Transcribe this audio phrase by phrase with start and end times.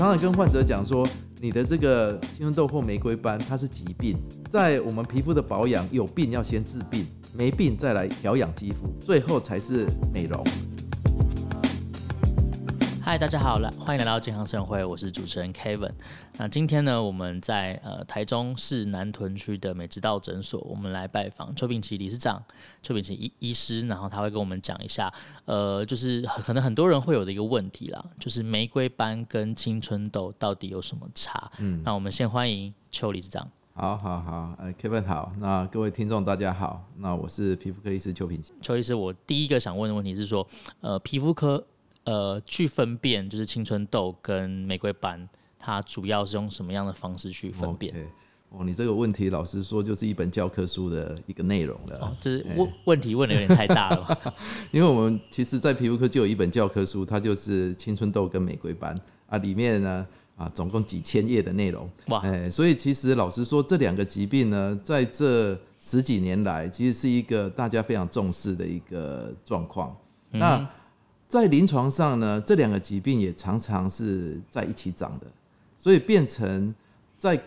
[0.00, 1.06] 常常跟患者讲说，
[1.42, 4.16] 你的这个青春痘或玫瑰斑，它是疾病，
[4.50, 10.42] 在我们皮肤的保养，有病要先治病，没病再来调养肌肤，最后才是美容。
[13.10, 15.90] 嗨，大家好，来欢迎来到健康生活会，我是主持人 Kevin。
[16.38, 22.40] 那今天呢，我们在呃台中市南屯区的美之道诊所，我们来拜访邱秉奇理事长、
[22.84, 25.12] 邱秉奇医医师，然后他会跟我们讲一下，
[25.46, 31.50] 呃，就是可能很多人会有的一个问题啦，就是玫瑰斑跟青春痘到底有什么差？
[31.58, 33.50] 嗯，那我们先欢迎邱理事长。
[33.72, 38.52] 好好好，呃，Kevin 好，那各位听众大家好，那我是皮肤科医师邱秉琦。
[38.62, 40.46] 邱医师，我第一个想问的问题是说，
[40.80, 41.66] 呃，皮肤科。
[42.04, 48.06] 呃，去分辨就是青春痘跟玫瑰斑，它主要是用什么样的方式去分辨？Okay.
[48.50, 51.98] 哦，你这个问题老实说就是一本教科书的一个内容了。
[52.00, 54.34] 哦，这是问问题问的有点太大了。
[54.72, 60.04] 因为我们其实，在皮肤科就有一本教科书，它就是青春痘跟玫瑰斑啊，里面呢
[60.36, 61.88] 啊，总共几千页的内容。
[62.08, 69.96] 哇，哎，所以其实老实说，这两个疾病呢，在这十几年来，其实是一个大家非常重视的一个状况。
[70.32, 70.70] 嗯、那
[71.30, 75.26] 在临床上呢，这两个疾病也常常是在一起长的，
[75.78, 76.74] 所以变成
[77.20, 77.40] 在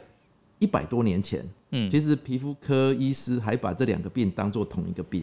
[0.58, 5.22] 一百多年前，嗯，其实皮肤科医师还把这两个病当做同一个病。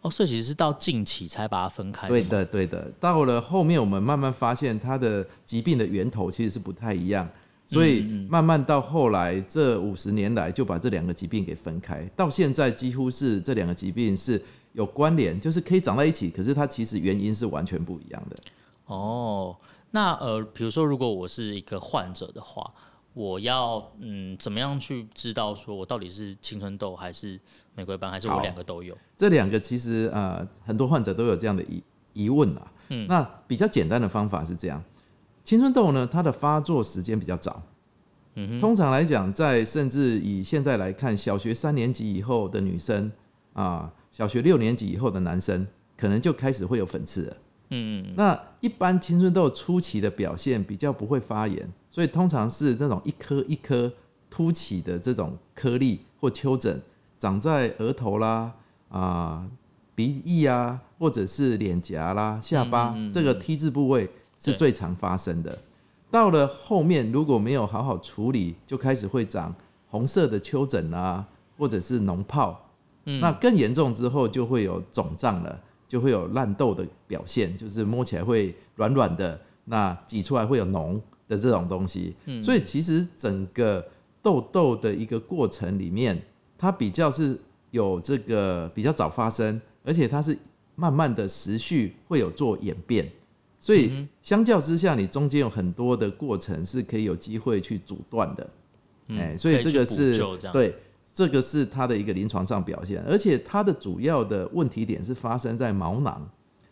[0.00, 2.08] 哦，所以其实是到近期才把它分开。
[2.08, 2.90] 对的，对的。
[2.98, 7.28] 到了后面，我们慢慢发现它的疾病的源头其实是不太一样，
[7.68, 14.42] 所以慢慢到后来这五十年来就把这两个疾病给分开，到现在几乎是这两个疾病是。
[14.72, 18.36] 有关联，就是可以长在一起，可是它其实原因是完全不一样的。
[18.86, 19.56] 哦，
[19.90, 22.72] 那呃，比如说如果我是一个患者的话，
[23.14, 27.40] 我要嗯怎么样去知道说我到底是青春痘还是
[27.74, 28.96] 玫瑰斑，还是我两个都有？
[29.18, 32.72] 这两个其实呃很多患者都有这样的疑疑问啊。
[32.88, 34.82] 嗯，那比较简单的方法是这样，
[35.44, 37.62] 青春痘呢，它的发作时间比较早。
[38.34, 43.10] 嗯，通常来讲，在甚至以现在来看，小学三年级以后的女生
[43.52, 43.92] 啊。
[44.10, 45.66] 小学六年级以后的男生，
[45.96, 47.36] 可能就开始会有粉刺了。
[47.70, 53.92] 嗯，那一般青春痘初期的表现比较不会发炎，所以通常是那种一颗一颗
[54.28, 56.80] 凸起的这种颗粒或丘疹，
[57.18, 58.52] 长在额头啦、
[58.88, 59.48] 啊
[59.94, 64.08] 鼻翼啊，或者是脸颊啦、下巴这个 T 字部位
[64.42, 65.58] 是最常发生的。
[66.10, 69.54] 到了后面如果没有好好处理，就开始会长
[69.88, 71.28] 红色的丘疹啊，
[71.58, 72.24] 或者是脓
[73.04, 73.10] 泡。
[73.20, 82.14] 那更严重之后就会有肿胀了，就会有烂痘的表现，就是摸起来会软软的，那挤出来会有脓的这种东西。
[82.42, 83.84] 所以其实整个
[84.22, 86.20] 痘痘的一个过程里面，
[86.56, 87.38] 它比较是
[87.70, 90.36] 有这个比较早发生，而且它是
[90.76, 93.10] 慢慢的持续会有做演变。
[93.60, 98.48] 所以相较之下，你中间有很多的过程是可以有机会去阻断的。
[99.08, 100.22] 哎，所以这个是
[100.52, 100.74] 对。
[101.12, 106.28] 这个是它的一个临床上表现，而且它的主要的问题点是发生在毛囊，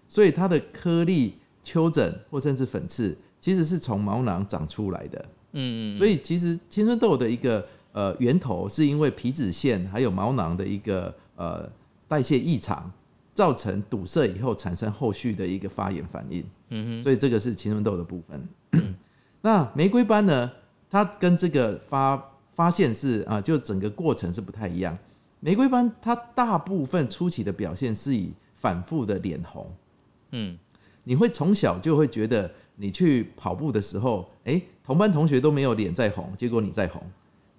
[0.08, 5.24] 所以它的颗粒、丘疹或甚至粉刺，其实是从毛囊长出来的。
[5.52, 5.98] 嗯嗯。
[5.98, 11.68] 所以其实青春痘的一个呃源头，是因为皮脂腺还有毛囊的一个呃
[12.06, 12.90] 代谢异常，
[13.34, 16.44] 造成堵塞以后产生后续的一个发炎反应。
[16.70, 17.02] 嗯哼。
[17.02, 18.48] 所以这个是青春痘的部分。
[19.42, 20.50] 那玫瑰斑呢？
[20.90, 22.16] 它跟这个发
[22.58, 24.98] 发现是啊，就整个过程是不太一样。
[25.38, 29.72] 玫瑰斑它大部分初期的表现是以反复的脸红，
[30.32, 30.58] 嗯，
[31.04, 37.00] 你会从小就会觉得你去跑步的时候，哎，同班同学都没有脸在红，结果你在红，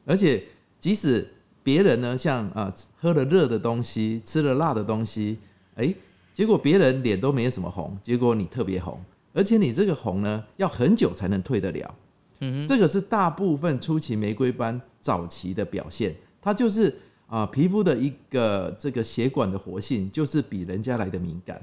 [0.05, 0.43] 而且
[0.81, 1.25] 即使
[1.63, 5.39] 别人呢，像啊喝了热的东西，吃了辣的东西，
[5.75, 5.95] 哎，
[6.33, 8.99] 结果别人脸都没有什么红，结果你特别红，
[9.33, 11.95] 而且你这个红呢，要很久才能退得了。
[12.41, 16.95] 嗯，这个是大部分初期玫瑰斑早期的表现，它就是
[17.27, 21.61] 啊皮肤的一个这个血管的活性就是比人家来的敏感，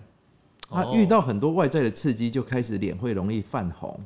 [0.68, 4.00] 它遇到很多外在的刺激就开始脸会容易泛红，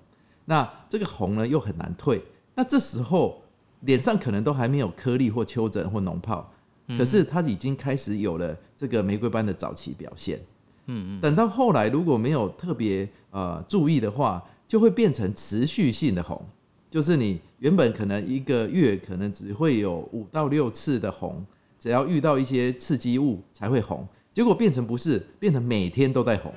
[0.44, 2.20] 那这个红呢又很难退，
[2.54, 3.40] 那这时候
[3.80, 6.52] 脸上可能都还没有颗粒或丘疹或脓泡，
[6.98, 10.38] 可是它已经开始有了这个玫瑰斑的早期表现，
[10.86, 16.44] 嗯嗯，等到后来如果没有特别呃注意的话，就会变成持续性的红。
[16.90, 21.44] 就是你原本可能一个月可能只会有五到六次的红，
[21.78, 26.52] 只要遇到一些刺激物才会红，结果变成不是，变成每天都在红，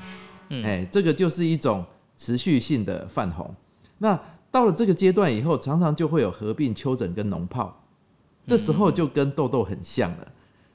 [0.49, 1.85] 嗯，哎，这个就是一种
[2.17, 3.53] 持续性的泛红。
[3.99, 4.19] 那
[4.49, 7.83] 到了这个阶段以后，常常就会有合并丘疹跟脓泡，
[8.47, 10.31] 这时候就跟痘痘很像了。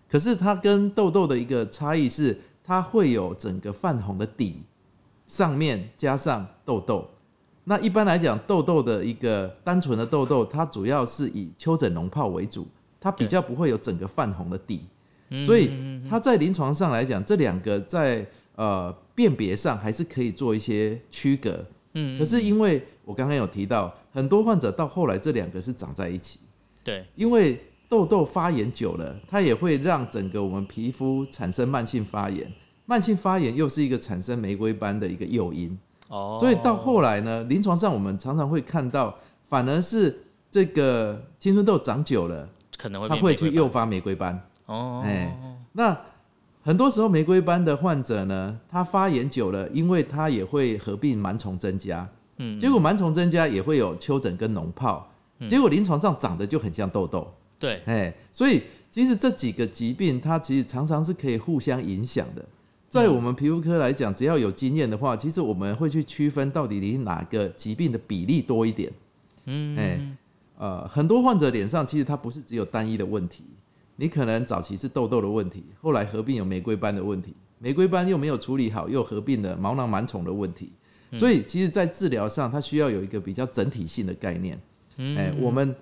[0.09, 4.63] 可是它跟痘痘的一个差异是，它会有整个泛红的底
[5.27, 7.09] 上面加上痘痘。
[7.69, 12.67] 那一般来讲，痘痘的一个单纯的痘痘，它主要是以丘疹脓泡为主，
[12.99, 14.81] 它比较不会有整个泛红的底，
[15.45, 15.71] 所以
[16.09, 18.27] 它在临床上来讲，这两个在
[18.57, 21.63] 呃辨别上还是可以做一些区隔。
[22.19, 26.39] 可是因为我刚刚有提到，很多患者到后来这两个是长在一起。
[26.83, 32.51] 对，因为痘痘发炎久了，它也会让整个我们皮肤产生慢性发炎，
[32.87, 35.79] 慢性发炎又是一个产生玫瑰斑的一个诱因。
[36.09, 39.15] 哦，所以到后来呢，临床上我们常常会看到，
[39.49, 40.19] 反而是
[40.51, 44.41] 这个青春痘长久了，可能会它会去诱发玫瑰斑。
[44.67, 45.39] 哦，哎，
[45.73, 45.97] 那
[46.63, 52.07] 很多时候玫瑰斑的患者呢，他发炎久了，因为他也会合并螨虫增加，
[52.37, 55.01] 嗯，结果螨虫增加也会有丘疹跟脓疱，
[55.39, 57.33] 嗯，结果临床上长得就很像痘痘。
[57.59, 62.45] 对，哎，所以其实这几个疾病它其实常常是可以互相影响的。
[62.91, 68.91] 在我们皮肤科来讲，只要有经验的话，其实我们会去区分到底你哪个疾病的比例多一点。
[69.45, 70.01] 嗯，哎，
[70.57, 73.45] 呃，很多患者脸上其实它不是只有单一的问题，
[73.97, 80.73] 你可能早期是痘痘的问题，后来合并有玫瑰斑的问题，玫瑰斑又没有处理好，又合并了毛囊螨虫的问题。
[81.13, 84.59] 所以，其实，在治疗上，它需要有一个比较整体性的概念。
[84.97, 85.75] 哎，我们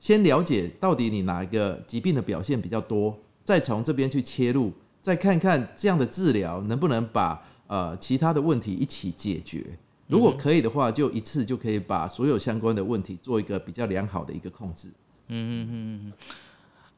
[0.00, 4.72] 先了解到底你哪一个疾病的表现比较多，再从这边去切入。
[5.02, 9.66] 再看看这样的治疗能不能把呃其他的问题一起解决，
[10.06, 14.88] 如果可以的话，就一次就可以把所有相关的问题做一个比较良好的一个控制。
[15.28, 16.12] 嗯嗯嗯嗯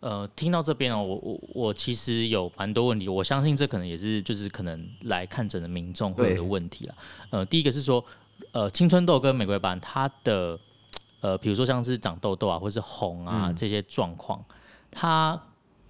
[0.01, 6.95] 呃，听到这边哦，我我我其实有蛮多问题，我相信这可能也是就是可能来看诊的民众会有的问题了。
[7.31, 8.05] 呃，第一个是说，
[8.53, 10.61] 呃，青春痘跟玫瑰斑，它的
[11.23, 14.45] 呃，比如说像是长痘痘啊，或是红啊、嗯、这些状况，
[14.91, 15.41] 它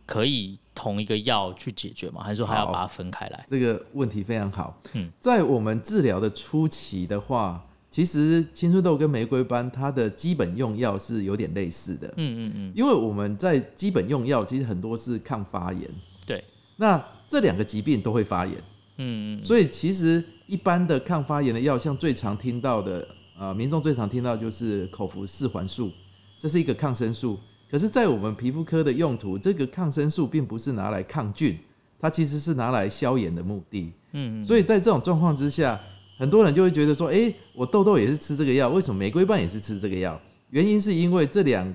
[0.07, 2.23] 可以同一个药去解决吗？
[2.23, 3.47] 还是说还要把它分开来？
[3.49, 4.81] 这个问题非常好。
[4.93, 12.09] 嗯，在我们治疗的初期的话，其实青春痘跟玫瑰斑它的基本用药是有点类似的。
[12.17, 12.73] 嗯嗯嗯。
[12.75, 15.89] 因为我们在基本用药其实很多是抗发炎。
[16.27, 16.43] 对。
[16.77, 18.57] 那这两个疾病都会发炎。
[18.97, 19.45] 嗯嗯。
[19.45, 23.07] 所以其实一般的抗发炎的药，像最常听到的，
[23.39, 25.93] 呃，民众最常听到就是口服四环素，
[26.41, 27.39] 这是一个抗生素。
[27.75, 31.59] 可是，在我们皮肤科的用途，这个抗生素并不是拿来抗菌，
[31.99, 33.93] 它其实是拿来消炎的目的。
[34.13, 35.81] 嗯，所以在这种状况之下，
[36.17, 40.21] 很多人就会觉得说，哎，我痘痘也是吃这个药，为什么玫瑰瓣也是吃这个药？
[40.51, 41.75] 原因是因为这两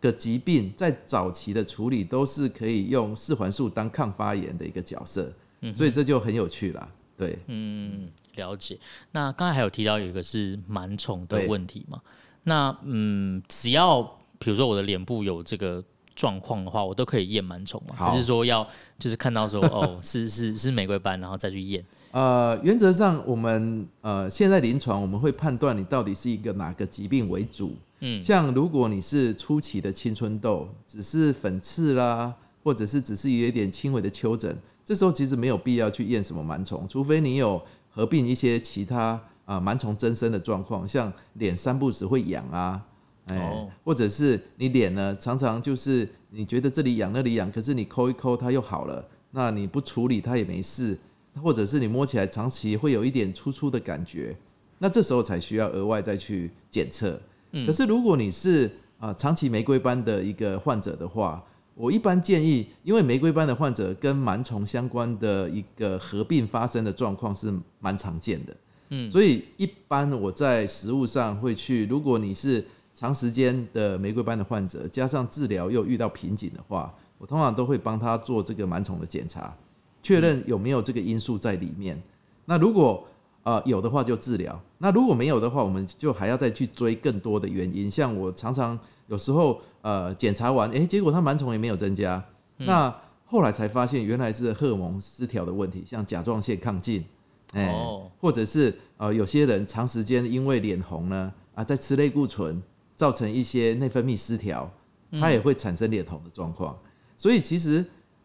[0.00, 5.30] 个疾病在早期的处理都是可以用四环素当抗发炎的一个角色，
[5.60, 6.88] 嗯所以这就很有趣啦。
[7.18, 8.78] 对，嗯，了解。
[9.12, 12.00] 那刚才还有提到有一个是螨虫的问题嘛？
[12.44, 15.82] 那嗯，只要比如说我的脸部有这个
[16.14, 17.94] 状况的话，我都可以验螨虫嘛？
[17.96, 18.68] 还是说要
[18.98, 21.82] 就是看到说哦 是是是玫瑰斑，然后再去验？
[22.10, 27.74] 呃，原则上我们呃现在临床我们会判断你到底是一个哪个疾病为主。
[28.00, 32.32] 嗯，像如果你是初期的青春痘，只是粉刺啦，
[32.62, 34.54] 或者是只是有一点轻微的丘疹，
[34.84, 42.80] 这时候其实没有必要去验什么螨虫，除非你有合并一些其他啊螨虫增生的状况，像脸三不时会痒啊。
[43.26, 43.68] 哎，欸 oh.
[43.84, 50.96] 或者是你脸呢，常常就是你觉得这里痒那里痒，可是你抠一抠它又好了，那你不处理它也没事，
[51.42, 54.36] 或者是你摸起来长期会有一点粗粗的感觉，
[54.78, 57.18] 那这时候才需要额外再去检测。
[57.52, 61.42] 嗯，可是如果你是啊长期玫瑰斑的一个患者的话，
[61.76, 68.56] 我一般建议，因为玫瑰斑的患者跟螨虫相关的一个合并发生的状况是蛮常见的，
[68.90, 72.64] 嗯，所以一般我在食物上会去，如果你是
[73.04, 79.54] 长时间的玫瑰斑的患者，加上治疗又遇到瓶颈的话，我通常都会帮他做这个螨虫的检查，
[80.02, 82.02] 确认有没有这个因素在里面。
[82.46, 83.06] 那如果
[83.42, 87.90] 呃有的话就治疗，那如果没有的话，我们就还要再去追更多的原因。
[87.90, 92.24] 像我常常有时候呃检查完，诶，结果他螨虫也没有增加，
[92.56, 92.96] 那
[93.26, 97.04] 后来才发现原来是荷尔蒙失调的问题，像甲状腺亢进，
[97.52, 97.70] 哎，
[98.18, 102.62] 或者是呃有些人长时间因为脸红呢啊在吃类固醇。
[102.96, 104.70] 造成一些内分泌失调，
[105.12, 106.74] 它也会产生脸红的状况。
[106.74, 107.84] 嗯、所以其实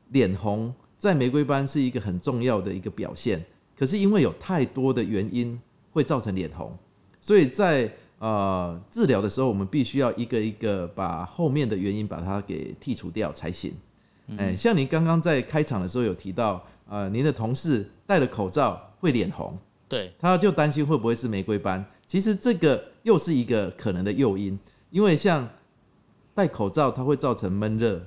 [0.09, 3.43] 脸红在玫瑰斑是一个很重要的一个表现。
[3.77, 5.59] 可是因为有太多的原因
[5.91, 6.77] 会造成脸红，
[7.21, 13.71] 所以在呃治疗的时候，我们必须要一个一个把后面的原因把它给剔除掉才行。
[14.31, 19.57] 哎、嗯欸，像您刚刚在开场的时候有提到，呃，您的同事戴了口罩会脸红，
[19.88, 21.83] 对，他就担心会不会是玫瑰斑。
[22.05, 24.60] 其实这个又是一个可能的诱因，
[24.92, 25.50] 因为像
[26.36, 28.00] 戴口罩，它会造成闷热，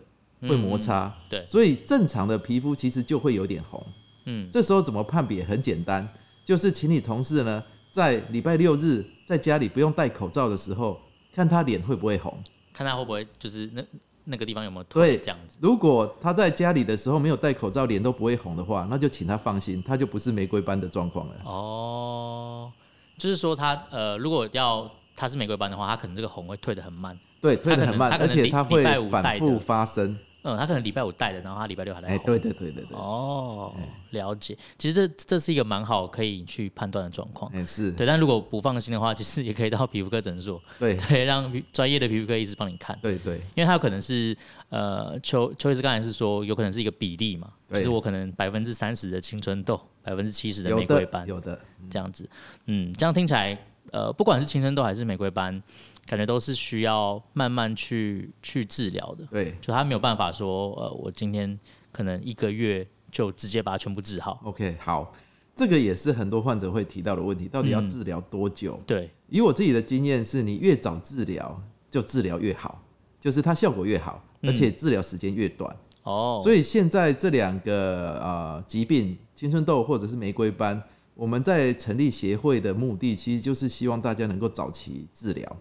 [0.43, 3.85] 会摩擦，嗯、对，所以正常的皮肤其实就会有点红。
[4.27, 5.45] 嗯，这时候怎么判别？
[5.45, 6.09] 很简单，
[6.45, 7.61] 就是请你同事呢
[7.93, 11.01] 在礼拜六日在家里不用戴口罩的时候，
[11.35, 12.33] 看他脸会不会红，
[12.73, 13.83] 看他会不会就是那
[14.23, 15.57] 那个地方有没有对这样子。
[15.61, 21.35] 如果他在家里的时候没有戴口罩，脸都不会红的话，那就请他放心，他就不是玫瑰斑的状况了。
[21.45, 22.73] 哦，
[23.17, 27.19] 就是说他呃，如果要他是玫瑰斑的话，他可能这个红会退得很慢。
[27.41, 30.17] 对，退得很慢，而且他会反复发生。
[30.45, 32.09] 嗯，他可能礼拜五带的，然后他礼拜六还来。
[32.09, 32.97] 哎、欸，对对对对对。
[32.97, 33.73] 哦，
[34.11, 34.59] 了解。
[34.77, 37.51] 其实这这是一个蛮好可以去判断的状况。
[37.55, 37.93] 哎、欸，是。
[37.93, 40.61] 对，但如果不放心的话，其实也可以到皮肤科诊所。
[40.81, 40.97] 对。
[40.97, 42.99] 对，让专业的皮肤科医师帮你看。
[43.01, 43.37] 对对。
[43.55, 44.37] 因为他有可能是
[44.71, 47.49] 呃，邱邱医师刚才是说，有可能是一个比例嘛。
[47.71, 47.79] 对。
[47.79, 51.27] 就是我可能百分之三十的青春痘，百分之七十的玫瑰斑。
[51.29, 51.51] 有的。
[51.53, 51.63] 有的。
[51.91, 52.29] 这样子，
[52.67, 53.57] 嗯，这样听起来，
[53.93, 55.63] 呃，不管是青春痘还是玫瑰斑。
[56.07, 61.59] 感觉都是需要慢慢去去治疗的，对，就他没有办法说，呃，我今天
[61.91, 64.41] 可能一个月就直接把它全部治好。
[64.45, 65.15] OK，好，
[65.55, 68.75] 这个也是很多患者会提到的问题，到底要治疗多久？
[68.81, 72.83] 嗯，对，以我自己的经验是，你越早治疗就治疗越好，
[73.21, 75.75] 就是它效果越好，而且治疗时间越短。
[76.03, 80.83] 哦，所以现在这两个呃疾病，青春痘或者是玫瑰斑，
[81.15, 85.57] 我们在成立协会的目的，其实就是希望大家能够早期治疗。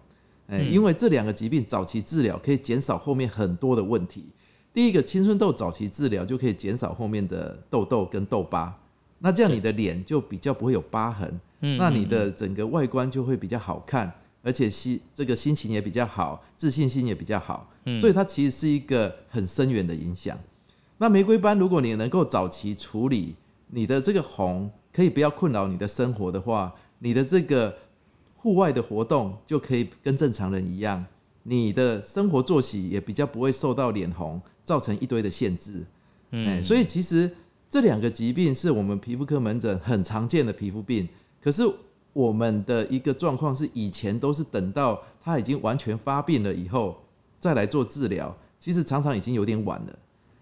[0.54, 4.26] 嗯、因为这两个疾病早期治疗可以减少后面很多的问题。
[4.74, 8.70] 第一个，青春痘早期治疗就可以减少后面的痘痘跟痘疤，
[9.18, 20.38] 那这样你的脸就比较不会有疤痕，那你的整个外观就会比较好看，而且心这个心情也比较好，自信心也比较好，所以它其实是一个很深远的影响。
[20.98, 23.34] 那玫瑰斑，如果你能够早期处理，
[23.68, 27.74] 你的这个红可以不要困扰你的生活的话，你的这个。
[28.42, 31.04] 户外的活动就可以跟正常人一样，
[31.44, 35.84] 你的生活作息也比较不会受到脸红造成一堆的限制。
[36.32, 37.30] 嗯、欸，所以其实
[37.70, 41.08] 这两个疾病是我们皮肤科门诊很常见的皮肤病。
[41.40, 41.62] 可是
[42.12, 47.00] 我们的一个状况是，以前都是等到它已经完全发病了以后
[47.38, 49.98] 再来做治疗，其实常常已经有点晚了。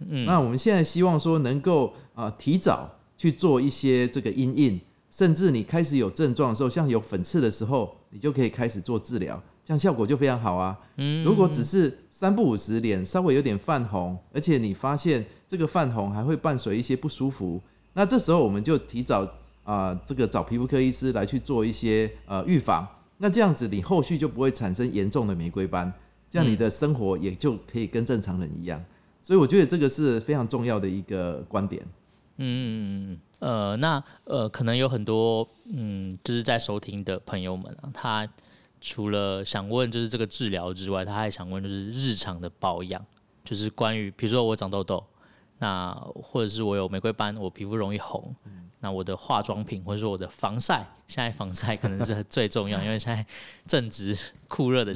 [0.09, 4.81] 嗯，那我们现在希望说能够啊、呃、提早去做一些这个因应。
[5.11, 10.79] 甚至你开始有症状的时候，像有粉刺的时候，你就可以开始做治疗，这样效果就非常好啊。
[10.97, 17.61] 嗯，如果只是三不五时脸稍微有点泛红，而且你发现这个泛红还会伴随一些不舒服，
[17.93, 19.23] 那这时候我们就提早
[19.65, 22.87] 啊、呃，这个找皮肤科医师来去做一些呃预防。
[23.19, 25.93] 那这样子你后续就不会产生严重的玫瑰斑，
[26.31, 28.83] 这样你的生活也就可以跟正常人一样。
[29.23, 31.83] 所以我觉得这个是非常重要的一个观点。
[32.39, 38.29] 嗯嗯嗯嗯，呃，那呃，可能有很多嗯，就是在收听的朋友们啊，他
[38.81, 43.05] 除了想问就是这个治疗之外，他还想问就是日常的保养，
[43.45, 45.05] 就是关于比如说我长痘痘，
[45.59, 45.93] 那
[46.23, 53.25] 或者是我有玫瑰斑，我皮肤容易红，嗯、那我的化妆品或者说我的防晒，现在防晒可能是 最重要，因为现在
[53.67, 54.19] 正值
[54.49, 54.93] 酷热的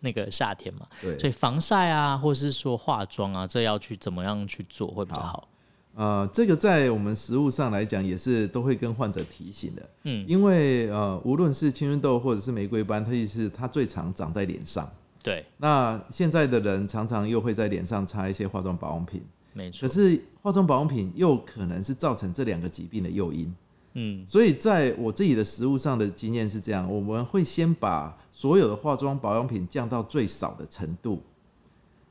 [0.00, 5.48] 那个夏天嘛，嗯、对，所以防晒啊，或者是说化妆啊，这要去怎么样去做会比较好？
[5.96, 9.82] 呃，这个在我们食物上来讲，也是都会跟患者提醒的。
[10.04, 14.86] 嗯，因为呃，无论是青春痘或者是玫瑰斑，它也是它最常长在脸上。
[15.22, 15.42] 对。
[15.56, 19.22] 那现在的人常常又会在脸上擦一些化妆保养品。
[19.54, 19.88] 没错。
[19.88, 23.54] 可是化妆保养品又可能是造成这两个疾病的诱因。
[23.94, 24.22] 嗯。
[24.28, 31.22] 所以在我自己的食物上的经验是这样，我们会先把所有的化妆保养品降到最少的程度，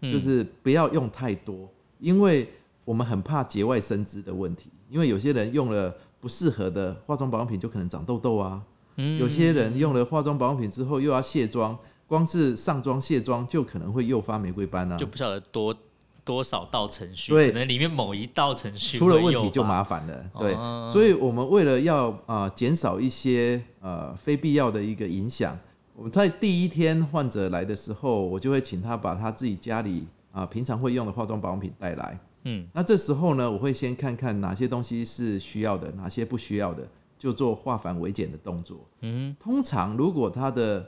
[0.01, 2.49] 嗯、就是不要用太多，因为。
[2.85, 8.61] 我们很怕节外生枝的问题，因为有些人用了不适合的化妆保养品，就可能长痘痘啊。
[8.97, 11.77] 嗯，有些人用了化妆保养品之后又要卸妆，
[12.07, 14.95] 光是上妆卸妆就可能会诱发玫瑰斑啊。
[14.95, 15.75] 就不晓得多
[16.23, 20.25] 多少道程序，对，可能里面某一道程序出了问题就麻烦了。
[20.39, 25.57] 对，哦、所以我们为了要啊减少一些呃非必要的一个影响，
[25.95, 32.17] 我在第一天患者来的时候，我就会请他把他自己家里啊平常会用的化妆保养品带来。
[32.47, 36.87] 嗯，那这时候呢，我会先看看哪些东西是需要的，哪些不需要的，
[37.17, 38.77] 就做化繁为简的动作。
[39.01, 40.87] 嗯，通常如果他的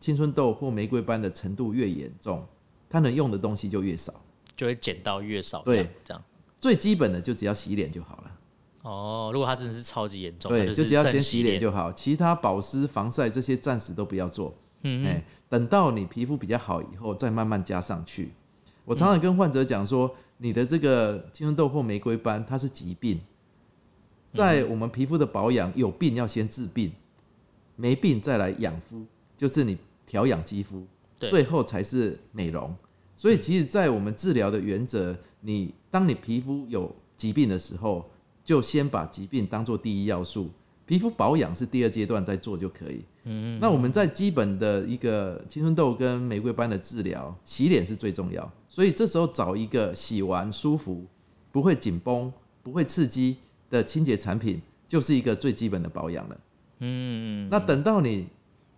[0.00, 2.46] 青春痘或玫瑰斑的程度越严重，
[2.88, 4.14] 他能用的东西就越少，
[4.56, 5.60] 就会减到越少。
[5.62, 6.22] 对，这样
[6.60, 8.30] 最基本的就只要洗脸就好了。
[8.82, 14.54] 哦，如果他真的是超级严重，对，就，只要先洗脸就好，其他保湿、防晒这些暂时都不要做。
[14.82, 18.30] 嗯，哎，等到你皮肤比较好以后，再慢慢加上去。
[18.84, 20.06] 我常常跟患者讲说。
[20.06, 23.20] 嗯你的这个青春痘或玫瑰斑，它是疾病，
[24.34, 26.92] 在我们皮肤的保养，有病要先治病，
[27.74, 29.04] 没病再来养肤，
[29.38, 30.86] 就是你调养肌肤，
[31.18, 32.74] 最后才是美容。
[33.16, 38.10] 所以其实，在我们治疗的原则，你当你皮肤有疾病的时候，
[38.44, 40.50] 就先把疾病当做第一要素，
[40.84, 43.02] 皮肤保养是第二阶段再做就可以。
[43.24, 48.52] 嗯，那我们在基本的一个青春痘跟玫瑰斑的治疗，洗脸是最重要。
[48.76, 51.06] 所以这时候找一个洗完舒服、
[51.50, 52.30] 不会紧绷、
[52.62, 53.38] 不会刺激
[53.70, 56.36] 的清洁产品，就是一个最基本的保养了。
[56.80, 58.26] 嗯，那等到你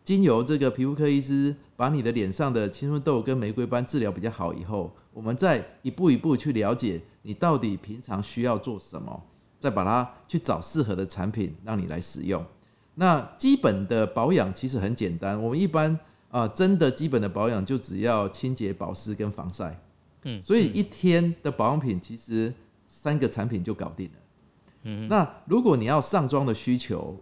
[0.05, 9.21] 经由这个皮肤科医师把你的脸上的青春痘跟玫瑰斑治疗比较好以后，我们再一步一步去了解你到底平常需要做什么。
[9.59, 12.47] 再把它去找适合的产品让你来使用。
[12.95, 15.93] 那基本的保养其实很简单，我们一般
[16.31, 19.77] 啊、呃，真的基本的保养就只要清洁、保湿跟防晒。
[20.25, 22.53] 嗯，所以一天的保养品其实
[22.89, 24.13] 三个产品就搞定了。
[24.85, 27.17] 嗯，那如果你要上妆的需求，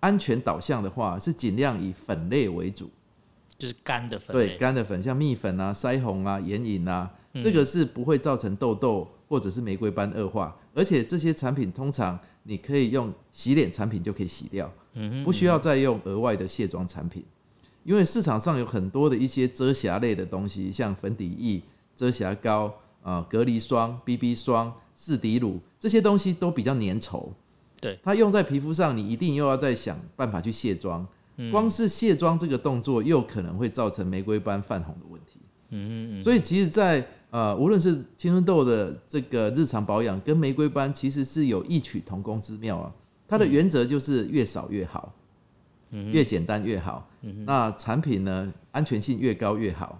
[0.00, 2.90] 安全导向的话，是尽量以粉类为主，
[3.58, 4.32] 就是干的粉。
[4.34, 10.56] 对，干的粉，像蜜粉啊、腮红啊、眼影啊，嗯、这个是不会造成痘痘或者是玫瑰斑恶化。
[10.74, 14.72] 而且这些产品通常你可以用洗脸产品就可以洗掉，
[15.22, 17.22] 不需要再用额外的卸妆产品，
[17.84, 21.62] 因为市场上有很多的一些遮瑕类的东西，像粉底液、
[21.96, 27.28] 遮瑕膏、啊隔离霜、BB 霜、视底乳这些东西都比较粘稠，
[27.80, 31.06] 对，它用在皮肤上，你一定又要再想办法去卸妆，
[31.50, 35.40] 光是卸妆这个动作又可能会造成玫瑰斑泛红的问题。
[35.70, 42.92] 嗯，所以其实，在呃，无论是青春痘的这个日常保养，跟玫瑰斑其实是有异曲同工之妙啊。
[43.26, 45.14] 它的原则就是越少越好，
[45.90, 47.08] 嗯、越简单越好。
[47.22, 49.98] 嗯、那产品呢，安全性越高越好。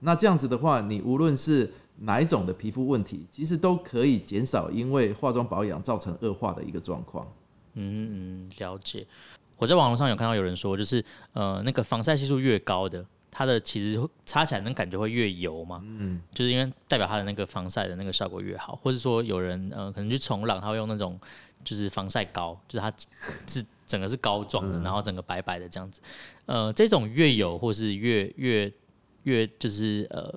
[0.00, 7.26] 那这样子的话，你无论是哪一种的皮肤问题，其实都可以减少因为化妆保养造成恶化的一个状况。
[7.74, 9.06] 嗯嗯，了解。
[9.56, 13.04] 我在网络上有看到有人说，就是呃，那个防晒系数越高的。
[13.30, 21.20] 它的其实擦起来那感觉会越油嘛，嗯，就是因为代表它的那个防晒的那个效果越好，或者说有人呃可能去冲浪，他会用那种
[21.62, 22.92] 就是防晒膏，就是它
[23.46, 26.00] 是整个是膏状的，嗯、然后整个白白的这样子，
[26.46, 28.72] 呃，这种越油或是越越
[29.28, 30.34] 越就是呃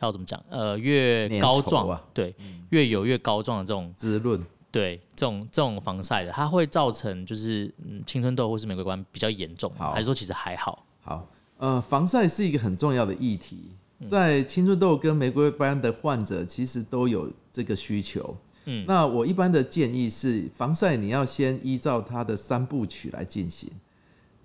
[0.00, 10.86] 要怎么讲呃越高状，啊、对，嗯、越有越高状的这种滋润，对，这种这种防晒的，它会造成就是嗯青春痘或是玫瑰斑比较严重，好还是说其实还好？
[11.02, 11.26] 好。
[11.58, 13.70] 呃，防晒是一个很重要的议题，
[14.08, 18.36] 在青春痘跟玫瑰斑的患者其实都有这个需求。
[18.66, 23.70] 嗯，那我一般的建议是，防晒你要先依照它的三部曲来进行。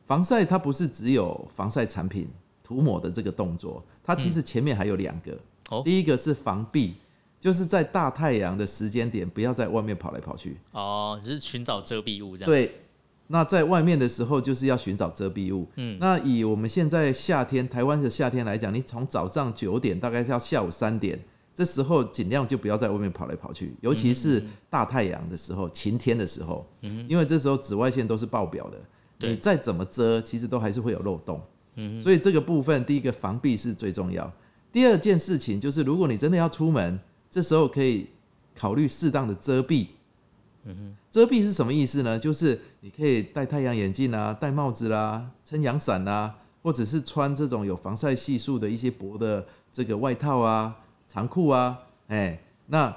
[0.05, 2.27] 防晒它不是只有防晒产品
[2.69, 5.35] 涂抹的这个动作，它其实前面还有两个。
[5.71, 6.93] 哦，第一个是防避，
[7.39, 10.55] 就是在大太阳的时间点，不要在外面跑来跑去。
[10.73, 12.45] 哦，就是寻找遮蔽物这样。
[12.45, 12.71] 对。
[13.25, 15.67] 那在外面的时候，就是要寻找遮蔽物。
[15.77, 21.19] 嗯，那以我们现在夏天，台湾的夏天来讲，你从早上九点大概到下午三点，
[21.55, 31.39] 这时候尽量就不要在外面跑来跑去，尤其是大太阳的时候、晴天的时候，嗯，因为这时候紫外线都是爆表的，你再怎么遮，其实都还是会有漏洞。
[31.81, 34.29] 嗯，所以这个部分，第一个防避是最重要。
[34.71, 36.99] 第二件事情就是，如果你真的要出门，
[37.31, 38.07] 这时候可以
[38.53, 39.87] 考虑适当的遮蔽。
[41.11, 42.19] 遮蔽是什么意思呢？
[42.19, 50.75] 就是你可以戴太阳眼镜啊，戴帽子啦、啊，撑阳伞啊，或者是穿这种有防晒系数的一些薄的这个外套啊、
[51.07, 52.95] 长裤啊，哎、欸，那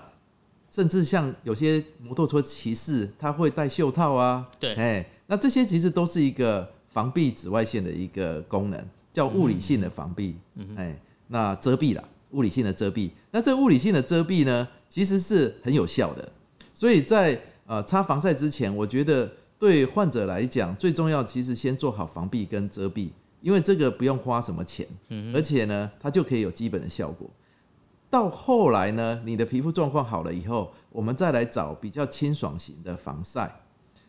[0.70, 10.36] 甚至像有些摩托车骑士，他会戴袖套啊，对，哎、欸，那这些其实都是一个防避紫外线的一个功能，叫物理性的防避，
[10.76, 10.96] 哎、
[11.28, 16.30] 那遮蔽啦，物理性的遮蔽，那这物理性的遮蔽呢，其实是很有效的，
[16.74, 23.08] 所以在呃，擦防晒之前，我觉得对患者来讲最重要，其实先做好防避跟遮蔽，
[23.40, 27.30] 因为这个不用花什么钱，嗯，而且呢，它就可以有基本的效果。
[28.10, 33.60] 到后来呢，你的皮肤状况好了以后，我们再来找比较清爽型的防晒。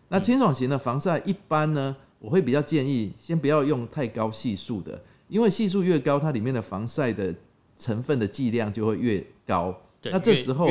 [0.10, 7.36] 那清爽型的防晒一般呢，我会比较建议先不要用太高系数的，因为系数越高，它里面的防晒的
[7.78, 9.78] 成分的剂量就会越高。
[10.04, 10.66] 那这时候，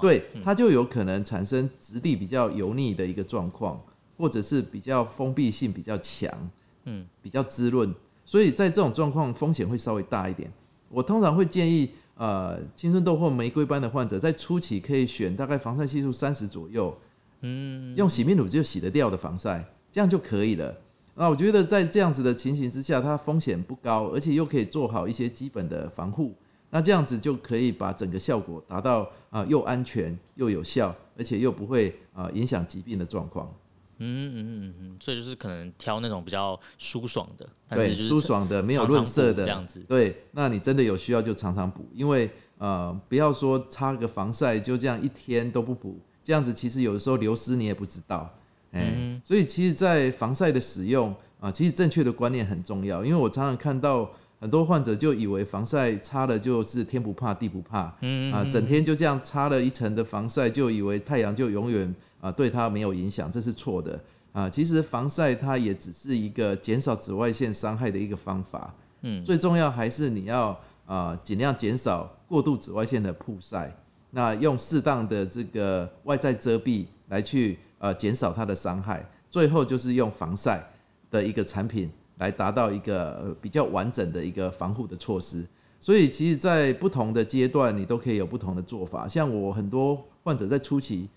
[0.00, 3.80] 对它就有可能产生质地比较油腻的一个状况，
[4.18, 6.28] 或者是比较封闭性比较强，
[6.86, 10.50] 嗯，比较滋润，所以在这种状况风险会稍微大一点。
[10.88, 16.98] 我通常会建议，呃，青春痘或玫瑰斑的患者在初期可以选大概防晒系数三十左右，
[17.42, 20.76] 嗯，用洗面乳就洗得掉的防晒，这样就可以了。
[21.18, 26.34] 那我觉得在这样子的情形之下，它风险不高，而且又可以做好一些基本的防护。
[26.68, 33.50] 那这样子就可以把整个效果达到啊，又安全又有效，而且又不会啊影响疾病的状况。
[33.98, 39.80] 嗯嗯嗯嗯，所以就是可能挑那种比较舒爽的，对，舒爽的，没有润色的这样子。
[39.88, 48.30] 对，那你真的有需要就常常补，因为呃不要说擦个防晒就这样一天都不补，这样子其实有的时候流失你也不知道。
[48.72, 53.04] 嗯，所以其实，在防晒的使用啊，其实正确的观念很重要。
[53.04, 63.98] 因为我常常看到很多患者就以为防晒擦了就是天不怕地不怕，嗯啊，整天就这样擦了一层的防晒，就以为太阳就永远啊对他没有影响，这是错的
[64.32, 64.50] 啊。
[64.50, 73.74] 其实防晒它也只是一个减少紫外线伤害的一个方法，嗯，最重要还是你要啊尽量减少过度紫外线的曝晒，
[74.10, 79.04] 那用适当的这个外在遮蔽来去呃减少它的伤害。
[79.30, 80.64] 最后就是用防晒
[81.10, 85.44] 的一个产品来达到一个比较完整的一个防护的措施。
[85.78, 89.06] 所以其实，在不同的阶段，你都可以有不同的做法。
[89.06, 91.08] 像我很多患者在初期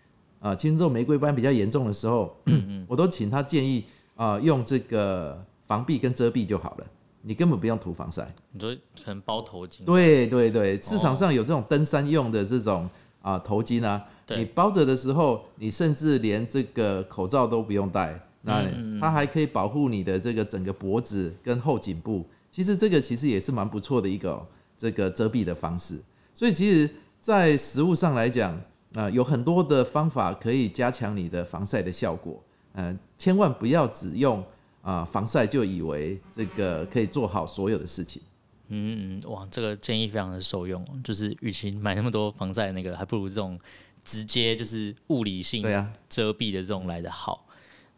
[0.41, 2.35] 啊，青春痘玫瑰斑比较严重的时候，
[2.87, 6.85] 我都请他建议啊，用这个防避跟遮蔽就好了，
[7.21, 8.27] 你根本不用涂防晒。
[8.51, 9.85] 你说可能包头巾？
[9.85, 12.89] 对对对，市场上有这种登山用的这种
[13.21, 14.05] 啊头巾啊。
[14.37, 18.65] 你包着的时候，你甚至连这个口罩都不用戴，那
[18.99, 22.25] 它还可以保护你的这个整个脖子跟后颈部。
[22.51, 24.45] 其实这个其实也是蛮不错的一个
[24.77, 25.99] 这个遮蔽的方式。
[26.33, 26.89] 所以其实，
[27.21, 28.59] 在实物上来讲，
[28.93, 32.41] 啊，有很多的方法可以加强你的防晒的效果。
[32.73, 34.43] 嗯，千万不要只用
[34.81, 38.21] 啊防晒就以为这个可以做好所有的事情。
[38.69, 40.85] 嗯嗯，哇，这个建议非常的受用。
[41.03, 43.59] 就是与其买那么多防晒那个，还不如这种。
[44.05, 45.63] 直接就是物理性
[46.09, 47.45] 遮蔽的这种来的好，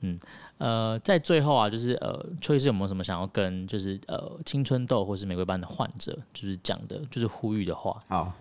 [0.02, 0.20] 嗯，
[0.58, 8.04] 呃，在最后啊，就是呃，邱医师有没有什么想要跟就是呃青春痘或是玫瑰斑的患者就是讲的，就是呼吁的话？
[8.08, 8.34] 好，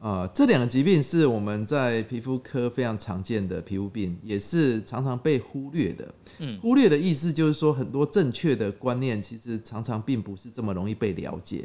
[0.00, 6.14] 呃，这两个疾病是我们在皮肤科非常常见的皮肤病，也是常常被忽略的。
[6.38, 11.64] 嗯，忽略的意思就是说很多正确的观念其实常常并不是这么容易被了解，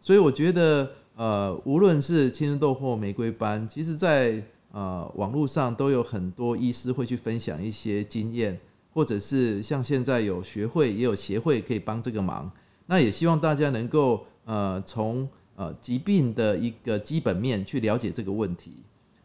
[0.00, 8.58] 所以我觉得呃，无论是青春痘或玫瑰斑，其实在呃，网络上都有很多医师会去分享一些经验，
[8.94, 12.50] 或者是像现在有学会也有协会可以帮这个忙。
[12.86, 18.72] 那也希望大家能够呃从呃疾病的一个基本面去了解这个问题。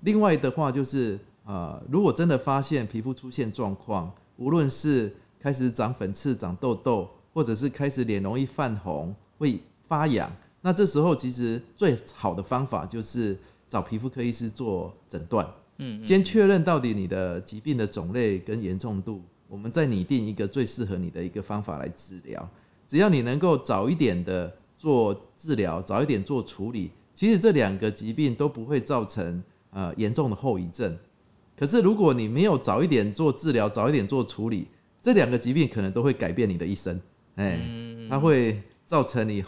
[0.01, 9.57] 另外的话就是呃，如果真的发现皮肤出现状况，无论是开始长粉刺、长痘痘，或者是开始脸容易泛红、会
[9.87, 10.29] 发痒，
[10.59, 13.37] 那这时候其实最好的方法就是。
[13.69, 15.45] 找皮肤科医师做诊断，
[15.77, 22.49] 嗯，先确认到底你的疾病的种类跟严重度，我们再拟定一个最适合你的一个方法来治疗。
[22.87, 30.97] 只要你能够早一点的做治疗，早一点做处理，其实这两个疾病都不会造成呃严重的后遗症。
[31.57, 34.67] 可是如果你没有早一点做治疗，早一点做处理，
[35.01, 36.97] 这两个疾病可能都会改变你的一生，
[37.35, 37.59] 哎，
[38.09, 39.43] 它会造成你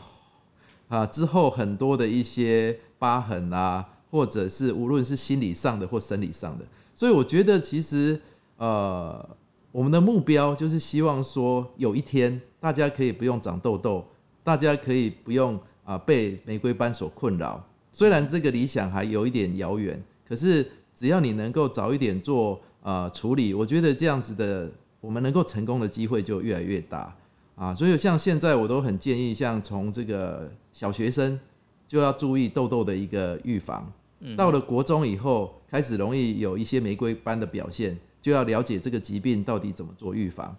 [0.89, 3.87] 啊之后很多的一些疤痕啊。
[4.11, 8.19] 或者是无论是心理上的或生理上的，所以我觉得其实
[8.57, 9.23] 呃，
[9.71, 14.03] 我们的目标就是希望说有一天大家可以不用长痘痘，
[14.43, 17.63] 大家可以不用啊、被玫瑰斑所困扰。
[17.91, 24.69] 虽然这个理想还有一点遥远，可是只要你能够早一点做啊、呃、处理，我觉得这样子的
[25.01, 27.15] 我们能够成功的机会就越来越大
[27.55, 27.73] 啊。
[27.73, 31.39] 所以像现在我都很建议，像从这个小学生
[31.87, 33.91] 就要注意痘痘的一个预防。
[34.35, 40.55] 到了国中以后，开始容易有一些玫瑰斑的表现，就要了解这个疾病到底怎么做预防。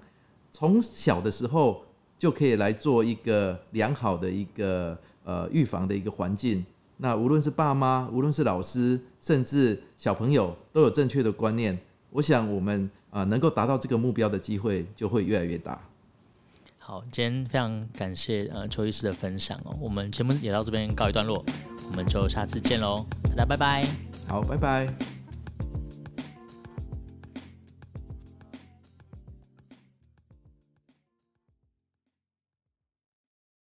[0.52, 1.84] 从小的时候
[2.18, 6.64] 就可以来做一个良好的一个呃预防的一个环境。
[6.96, 11.78] 那无论是爸妈，无论是老师，甚至小朋友都有正确的观念，
[12.10, 15.80] 我想我们啊能够达到这个目标的机会就会越来越大。
[16.90, 21.44] 好，今天非常感谢呃邱医师的分享哦，我们节目也到这边告一段落。
[21.88, 23.86] 我们就下次见喽，大家拜拜。
[24.26, 25.19] 好，拜拜。